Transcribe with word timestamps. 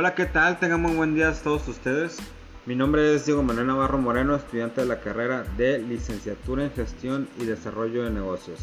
Hola, 0.00 0.14
¿qué 0.14 0.24
tal? 0.24 0.58
Tengan 0.58 0.80
muy 0.80 0.94
buen 0.94 1.14
día 1.14 1.28
a 1.28 1.34
todos 1.34 1.68
ustedes. 1.68 2.16
Mi 2.64 2.74
nombre 2.74 3.14
es 3.14 3.26
Diego 3.26 3.42
Manuel 3.42 3.66
Navarro 3.66 3.98
Moreno, 3.98 4.34
estudiante 4.34 4.80
de 4.80 4.86
la 4.86 5.02
carrera 5.02 5.44
de 5.58 5.78
Licenciatura 5.78 6.64
en 6.64 6.72
Gestión 6.72 7.28
y 7.38 7.44
Desarrollo 7.44 8.04
de 8.04 8.10
Negocios 8.10 8.60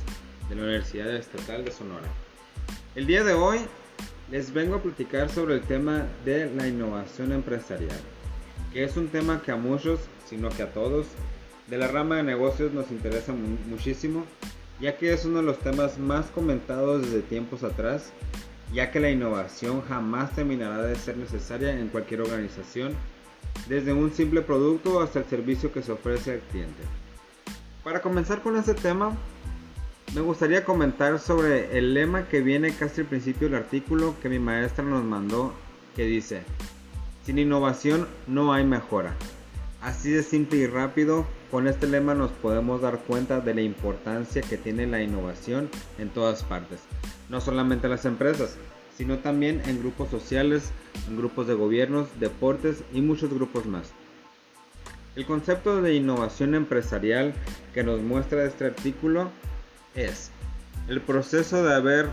de 0.50 0.56
la 0.56 0.64
Universidad 0.64 1.16
Estatal 1.16 1.64
de 1.64 1.72
Sonora. 1.72 2.08
El 2.96 3.06
día 3.06 3.24
de 3.24 3.34
hoy 3.34 3.60
les 4.32 4.52
vengo 4.52 4.78
a 4.78 4.82
platicar 4.82 5.30
sobre 5.30 5.54
el 5.54 5.62
tema 5.62 6.08
de 6.26 6.50
la 6.56 6.68
innovación 6.68 7.32
empresarial, 7.32 8.00
que 8.74 8.84
es 8.84 8.98
un 8.98 9.08
tema 9.10 9.44
que 9.44 9.52
a 9.52 9.58
muchos, 9.58 10.00
sino 10.28 10.50
que 10.50 10.64
a 10.64 10.74
todos, 10.74 11.06
de 11.68 11.78
la 11.78 11.88
rama 11.88 12.16
de 12.16 12.24
negocios 12.24 12.74
nos 12.74 12.90
interesa 12.90 13.32
muchísimo, 13.70 14.26
ya 14.82 14.98
que 14.98 15.14
es 15.14 15.24
uno 15.24 15.38
de 15.38 15.46
los 15.46 15.60
temas 15.60 16.00
más 16.00 16.26
comentados 16.32 17.04
desde 17.04 17.22
tiempos 17.22 17.62
atrás 17.62 18.12
ya 18.74 18.92
que 18.92 19.00
la 19.00 19.10
innovación 19.10 19.82
jamás 19.88 20.32
terminará 20.32 20.82
de 20.84 20.96
ser 20.96 21.18
necesaria 21.18 21.80
en 21.80 21.88
cualquier 21.88 22.22
organización, 22.22 22.94
desde 23.68 23.94
un 23.94 24.12
simple 24.12 24.42
producto 24.42 25.02
hasta 25.02 25.20
el 25.20 25.26
servicio 25.26 25.72
que 25.72 25.82
se 25.82 25.92
ofrece 25.92 26.34
al 26.34 26.40
cliente. 26.52 26.84
Para 27.84 28.02
comenzar 28.02 28.42
con 28.42 28.58
este 28.58 28.74
tema, 28.74 29.16
me 30.14 30.22
gustaría 30.22 30.64
comentar 30.64 31.20
sobre 31.20 31.78
el 31.78 31.94
lema 31.94 32.28
que 32.28 32.42
viene 32.42 32.74
casi 32.74 33.02
al 33.02 33.08
principio 33.08 33.50
del 33.50 33.60
artículo 33.60 34.16
que 34.22 34.30
mi 34.30 34.40
maestra 34.40 34.84
nos 34.84 35.04
mandó, 35.04 35.54
que 35.96 36.06
dice, 36.06 36.44
sin 37.26 37.40
innovación 37.40 38.08
no 38.28 38.54
hay 38.54 38.66
mejora. 38.66 39.16
Así 39.82 40.12
de 40.12 40.24
simple 40.24 40.60
y 40.60 40.68
rápido, 40.68 41.26
con 41.52 41.68
este 41.68 41.88
lema 41.88 42.14
nos 42.14 42.32
podemos 42.32 42.82
dar 42.82 43.00
cuenta 43.00 43.40
de 43.40 43.54
la 43.54 43.62
importancia 43.62 44.42
que 44.42 44.58
tiene 44.58 44.88
la 44.88 45.02
innovación 45.02 45.70
en 45.98 46.10
todas 46.10 46.44
partes, 46.44 46.80
no 47.30 47.42
solamente 47.42 47.88
en 47.88 47.92
las 47.92 48.06
empresas, 48.06 48.58
sino 48.98 49.20
también 49.20 49.62
en 49.66 49.80
grupos 49.80 50.10
sociales, 50.10 50.72
en 51.08 51.18
grupos 51.18 51.48
de 51.48 51.54
gobiernos, 51.54 52.08
deportes 52.20 52.84
y 52.94 53.02
muchos 53.02 53.34
grupos 53.34 53.66
más. 53.66 53.92
El 55.16 55.26
concepto 55.26 55.82
de 55.82 55.96
innovación 55.96 56.54
empresarial 56.54 57.34
que 57.74 57.84
nos 57.84 58.02
muestra 58.02 58.46
este 58.46 58.66
artículo 58.66 59.30
es 59.96 60.32
el 60.88 61.02
proceso 61.02 61.64
de 61.64 61.74
haber 61.74 62.08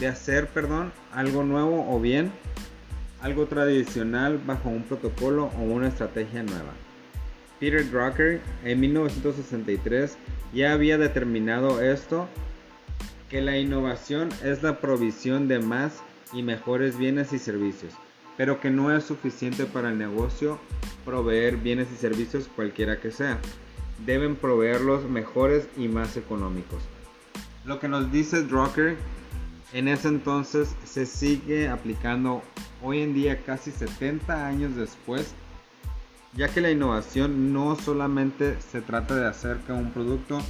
de 0.00 0.08
hacer, 0.08 0.48
perdón, 0.48 0.92
algo 1.12 1.44
nuevo 1.44 1.86
o 1.88 2.00
bien 2.00 2.32
algo 3.24 3.46
tradicional 3.46 4.38
bajo 4.44 4.68
un 4.68 4.82
protocolo 4.82 5.50
o 5.58 5.62
una 5.62 5.88
estrategia 5.88 6.42
nueva. 6.42 6.74
Peter 7.64 7.90
Drucker 7.90 8.42
en 8.62 8.78
1963 8.78 10.18
ya 10.52 10.74
había 10.74 10.98
determinado 10.98 11.80
esto, 11.80 12.28
que 13.30 13.40
la 13.40 13.56
innovación 13.56 14.28
es 14.44 14.62
la 14.62 14.82
provisión 14.82 15.48
de 15.48 15.60
más 15.60 16.02
y 16.34 16.42
mejores 16.42 16.98
bienes 16.98 17.32
y 17.32 17.38
servicios, 17.38 17.94
pero 18.36 18.60
que 18.60 18.68
no 18.68 18.94
es 18.94 19.04
suficiente 19.04 19.64
para 19.64 19.88
el 19.88 19.96
negocio 19.96 20.60
proveer 21.06 21.56
bienes 21.56 21.88
y 21.90 21.96
servicios 21.96 22.50
cualquiera 22.54 23.00
que 23.00 23.10
sea. 23.10 23.38
Deben 24.04 24.36
proveerlos 24.36 25.08
mejores 25.08 25.66
y 25.78 25.88
más 25.88 26.18
económicos. 26.18 26.82
Lo 27.64 27.80
que 27.80 27.88
nos 27.88 28.12
dice 28.12 28.42
Drucker 28.42 28.98
en 29.72 29.88
ese 29.88 30.08
entonces 30.08 30.76
se 30.84 31.06
sigue 31.06 31.68
aplicando 31.68 32.42
hoy 32.82 33.00
en 33.00 33.14
día 33.14 33.42
casi 33.42 33.70
70 33.70 34.46
años 34.46 34.76
después 34.76 35.34
ya 36.36 36.48
que 36.48 36.60
la 36.60 36.70
innovación 36.70 37.52
no 37.52 37.76
solamente 37.76 38.60
se 38.60 38.80
trata 38.80 39.14
de 39.14 39.26
hacer 39.26 39.58
que 39.58 39.72
un 39.72 39.92
producto 39.92 40.40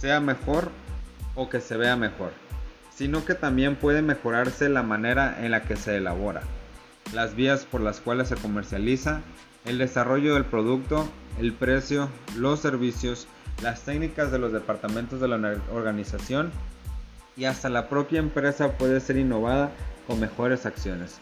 sea 0.00 0.20
mejor 0.20 0.70
o 1.34 1.48
que 1.48 1.60
se 1.60 1.76
vea 1.76 1.96
mejor, 1.96 2.32
sino 2.94 3.24
que 3.24 3.34
también 3.34 3.76
puede 3.76 4.02
mejorarse 4.02 4.68
la 4.68 4.82
manera 4.82 5.44
en 5.44 5.50
la 5.50 5.62
que 5.62 5.76
se 5.76 5.96
elabora, 5.96 6.42
las 7.12 7.34
vías 7.34 7.64
por 7.64 7.80
las 7.80 8.00
cuales 8.00 8.28
se 8.28 8.36
comercializa, 8.36 9.22
el 9.64 9.78
desarrollo 9.78 10.34
del 10.34 10.44
producto, 10.44 11.08
el 11.40 11.52
precio, 11.52 12.08
los 12.36 12.60
servicios, 12.60 13.26
las 13.62 13.82
técnicas 13.82 14.30
de 14.30 14.38
los 14.38 14.52
departamentos 14.52 15.20
de 15.20 15.28
la 15.28 15.56
organización 15.72 16.52
y 17.36 17.44
hasta 17.44 17.68
la 17.68 17.88
propia 17.88 18.20
empresa 18.20 18.72
puede 18.78 19.00
ser 19.00 19.16
innovada 19.16 19.70
con 20.06 20.20
mejores 20.20 20.64
acciones. 20.64 21.20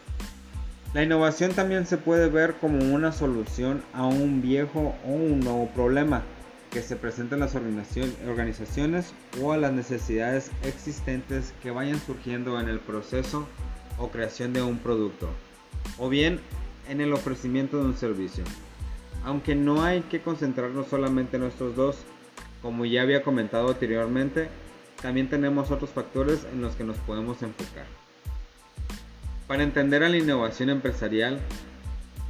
La 0.93 1.03
innovación 1.03 1.51
también 1.51 1.85
se 1.85 1.97
puede 1.97 2.29
ver 2.29 2.55
como 2.55 2.79
una 2.93 3.11
solución 3.11 3.83
a 3.93 4.05
un 4.05 4.41
viejo 4.41 4.95
o 5.05 5.11
un 5.11 5.41
nuevo 5.41 5.67
problema 5.75 6.23
que 6.71 6.81
se 6.81 6.95
presenta 6.95 7.35
en 7.35 7.41
las 7.41 7.55
organizaciones 7.55 9.13
o 9.41 9.51
a 9.51 9.57
las 9.57 9.73
necesidades 9.73 10.51
existentes 10.63 11.53
que 11.61 11.71
vayan 11.71 11.99
surgiendo 11.99 12.59
en 12.59 12.69
el 12.69 12.79
proceso 12.79 13.47
o 13.97 14.09
creación 14.09 14.53
de 14.53 14.61
un 14.61 14.77
producto 14.77 15.29
o 15.97 16.09
bien 16.09 16.39
en 16.87 17.01
el 17.01 17.13
ofrecimiento 17.13 17.79
de 17.79 17.85
un 17.85 17.97
servicio. 17.97 18.43
Aunque 19.25 19.55
no 19.55 19.83
hay 19.83 20.01
que 20.01 20.21
concentrarnos 20.21 20.87
solamente 20.87 21.35
en 21.37 21.43
estos 21.43 21.75
dos, 21.75 21.97
como 22.61 22.85
ya 22.85 23.01
había 23.01 23.23
comentado 23.23 23.69
anteriormente, 23.69 24.49
también 25.01 25.29
tenemos 25.29 25.69
otros 25.69 25.89
factores 25.89 26.45
en 26.51 26.61
los 26.61 26.75
que 26.75 26.83
nos 26.83 26.97
podemos 26.99 27.41
enfocar. 27.43 28.06
Para 29.47 29.63
entender 29.63 30.03
a 30.03 30.09
la 30.09 30.17
innovación 30.17 30.69
empresarial, 30.69 31.39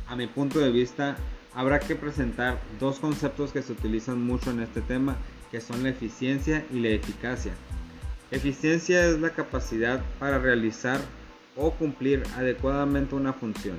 a 0.08 0.16
mi 0.16 0.28
punto 0.28 0.60
de 0.60 0.72
vista, 0.72 1.18
habrá 1.56 1.80
que 1.80 1.96
presentar 1.96 2.60
dos 2.80 3.00
conceptos 3.00 3.52
que 3.52 3.64
se 3.64 3.72
utilizan 3.72 4.22
mucho 4.22 4.52
en 4.52 4.62
este 4.62 4.82
tema, 4.82 5.18
que 5.50 5.60
son 5.60 5.82
la 5.82 5.90
eficiencia 5.90 6.64
y 6.72 6.80
la 6.80 6.90
eficacia. 6.90 7.54
Eficiencia 8.30 9.04
es 9.08 9.20
la 9.20 9.32
capacidad 9.32 10.00
para 10.20 10.38
realizar 10.38 11.00
o 11.56 11.72
cumplir 11.72 12.22
adecuadamente 12.36 13.16
una 13.16 13.34
función. 13.34 13.78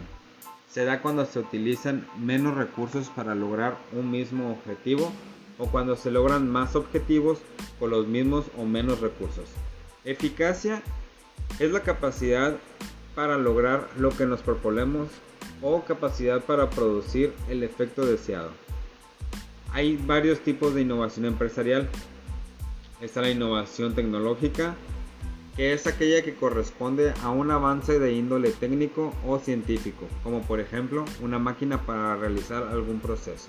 Se 0.68 0.84
da 0.84 1.00
cuando 1.00 1.24
se 1.24 1.38
utilizan 1.38 2.08
menos 2.18 2.56
recursos 2.56 3.08
para 3.08 3.36
lograr 3.36 3.78
un 3.92 4.10
mismo 4.10 4.50
objetivo 4.50 5.12
o 5.58 5.66
cuando 5.66 5.94
se 5.94 6.10
logran 6.10 6.48
más 6.48 6.74
objetivos 6.74 7.38
con 7.78 7.90
los 7.90 8.08
mismos 8.08 8.46
o 8.56 8.64
menos 8.64 9.00
recursos. 9.00 9.48
Eficacia 10.04 10.82
es 11.60 11.70
la 11.70 11.80
capacidad 11.80 12.56
para 13.18 13.36
lograr 13.36 13.88
lo 13.98 14.10
que 14.10 14.26
nos 14.26 14.42
proponemos 14.42 15.08
o 15.60 15.82
capacidad 15.82 16.40
para 16.40 16.70
producir 16.70 17.32
el 17.48 17.64
efecto 17.64 18.06
deseado. 18.06 18.52
Hay 19.72 19.96
varios 19.96 20.38
tipos 20.38 20.72
de 20.72 20.82
innovación 20.82 21.26
empresarial. 21.26 21.88
Está 23.00 23.20
la 23.20 23.30
innovación 23.30 23.96
tecnológica, 23.96 24.76
que 25.56 25.72
es 25.72 25.88
aquella 25.88 26.22
que 26.22 26.36
corresponde 26.36 27.12
a 27.24 27.30
un 27.30 27.50
avance 27.50 27.98
de 27.98 28.12
índole 28.12 28.52
técnico 28.52 29.12
o 29.26 29.40
científico, 29.40 30.06
como 30.22 30.42
por 30.42 30.60
ejemplo 30.60 31.04
una 31.20 31.40
máquina 31.40 31.84
para 31.84 32.14
realizar 32.14 32.68
algún 32.68 33.00
proceso. 33.00 33.48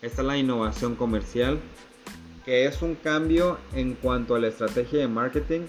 Está 0.00 0.22
la 0.22 0.38
innovación 0.38 0.94
comercial, 0.94 1.60
que 2.46 2.64
es 2.64 2.80
un 2.80 2.94
cambio 2.94 3.58
en 3.74 3.92
cuanto 3.92 4.34
a 4.34 4.38
la 4.38 4.48
estrategia 4.48 5.00
de 5.00 5.08
marketing 5.08 5.66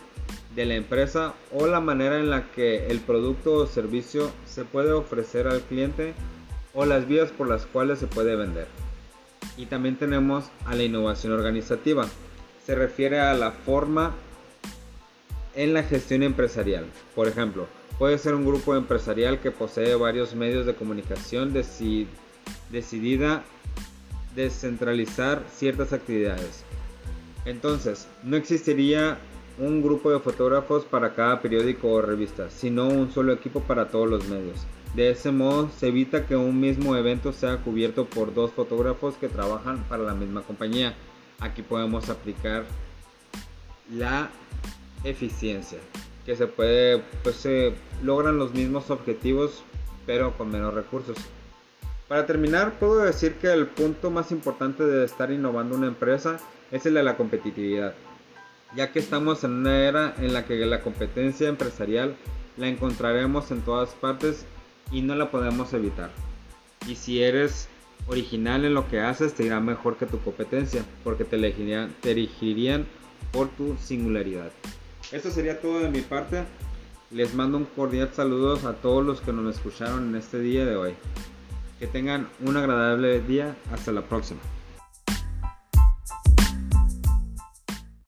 de 0.58 0.66
la 0.66 0.74
empresa 0.74 1.36
o 1.54 1.68
la 1.68 1.80
manera 1.80 2.20
en 2.20 2.32
la 2.32 2.52
que 2.52 2.88
el 2.88 3.00
producto 3.00 3.54
o 3.54 3.68
servicio 3.68 4.32
se 4.48 4.66
puede 4.66 4.92
ofrecer 4.92 5.48
al 5.48 5.62
cliente 5.62 6.16
o 6.74 6.84
las 6.84 7.08
vías 7.08 7.30
por 7.30 7.48
las 7.48 7.68
cuales 7.68 8.00
se 8.00 8.08
puede 8.08 8.36
vender. 8.36 8.68
Y 9.56 9.68
también 9.68 9.98
tenemos 9.98 10.46
a 10.66 10.74
la 10.74 10.82
innovación 10.82 11.34
organizativa. 11.34 12.08
Se 12.66 12.74
refiere 12.74 13.20
a 13.20 13.36
la 13.36 13.52
forma 13.52 14.16
en 15.54 15.76
la 15.76 15.84
gestión 15.84 16.24
empresarial. 16.24 16.86
Por 17.14 17.28
ejemplo, 17.28 17.68
puede 18.00 18.18
ser 18.18 18.34
un 18.34 18.46
grupo 18.46 18.76
empresarial 18.76 19.40
que 19.40 19.52
posee 19.52 19.94
varios 19.94 20.34
medios 20.34 20.66
de 20.66 20.74
comunicación 20.74 21.54
decidida 22.72 23.44
descentralizar 24.36 25.44
ciertas 25.54 25.94
actividades. 25.94 26.64
Entonces, 27.46 28.08
no 28.24 28.38
existiría 28.38 29.20
un 29.60 29.82
grupo 29.82 30.12
de 30.12 30.20
fotógrafos 30.20 30.86
para 30.86 31.14
cada 31.16 31.42
periódico 31.42 31.90
o 31.90 32.02
revista, 32.02 32.50
sino 32.50 32.88
un 32.88 33.12
solo 33.12 33.34
equipo 33.34 33.62
para 33.62 33.90
todos 33.90 34.10
los 34.10 34.28
medios. 34.28 34.66
De 34.96 35.10
ese 35.10 35.32
modo 35.32 35.70
se 35.78 35.88
evita 35.88 36.26
que 36.26 36.36
un 36.36 36.60
mismo 36.60 36.96
evento 36.96 37.34
sea 37.34 37.58
cubierto 37.58 38.06
por 38.06 38.34
dos 38.34 38.52
fotógrafos 38.52 39.16
que 39.16 39.28
trabajan 39.28 39.84
para 39.90 40.04
la 40.04 40.14
misma 40.14 40.42
compañía. 40.42 40.96
Aquí 41.40 41.62
podemos 41.62 42.10
aplicar 42.10 42.66
la 43.92 44.30
eficiencia, 45.04 45.80
que 46.26 46.36
se 46.36 46.48
puede, 46.48 47.02
pues 47.24 47.36
se 47.36 47.74
logran 48.04 48.38
los 48.38 48.54
mismos 48.54 48.90
objetivos 48.90 49.64
pero 50.06 50.36
con 50.38 50.50
menos 50.50 50.74
recursos. 50.74 51.18
Para 52.08 52.26
terminar, 52.26 52.80
puedo 52.80 53.00
decir 53.00 53.34
que 53.36 53.52
el 53.52 53.68
punto 53.68 54.10
más 54.10 54.32
importante 54.32 54.84
de 54.86 55.04
estar 55.04 55.30
innovando 55.30 55.76
una 55.76 55.88
empresa 55.88 56.40
es 56.72 56.86
el 56.86 56.94
de 56.94 57.04
la 57.04 57.18
competitividad 57.18 57.94
ya 58.78 58.92
que 58.92 59.00
estamos 59.00 59.44
en 59.44 59.54
una 59.54 59.76
era 59.76 60.14
en 60.20 60.34
la 60.34 60.46
que 60.46 60.56
la 60.68 60.82
competencia 60.82 61.50
empresarial 61.50 62.16
la 62.58 62.68
encontraremos 62.68 63.50
en 63.50 63.62
todas 63.62 63.90
partes 63.90 64.46
y 64.92 65.02
no 65.02 65.16
la 65.16 65.32
podemos 65.32 65.74
evitar. 65.74 66.12
Y 66.88 66.96
si 66.96 67.24
eres 67.24 67.70
original 68.08 68.66
en 68.66 68.76
lo 68.76 68.88
que 68.88 69.02
haces, 69.02 69.34
te 69.34 69.44
irá 69.44 69.60
mejor 69.60 69.98
que 69.98 70.06
tu 70.06 70.20
competencia, 70.20 70.86
porque 71.04 71.26
te 71.26 71.36
elegirían, 71.36 72.86
por 73.32 73.50
tu 73.50 73.76
singularidad. 73.78 74.52
Esto 75.12 75.32
sería 75.32 75.60
todo 75.60 75.80
de 75.80 75.90
mi 75.90 76.02
parte. 76.02 76.44
Les 77.10 77.34
mando 77.34 77.58
un 77.58 77.66
cordial 77.66 78.12
saludos 78.14 78.64
a 78.64 78.74
todos 78.74 79.04
los 79.04 79.22
que 79.22 79.34
nos 79.34 79.56
escucharon 79.56 80.10
en 80.10 80.16
este 80.16 80.40
día 80.40 80.66
de 80.66 80.76
hoy. 80.76 80.94
Que 81.80 81.88
tengan 81.88 82.30
un 82.42 82.56
agradable 82.56 83.22
día. 83.22 83.56
Hasta 83.72 83.92
la 83.92 84.02
próxima. 84.04 84.40